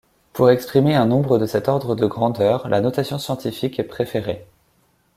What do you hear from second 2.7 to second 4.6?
notation scientifique est préférée.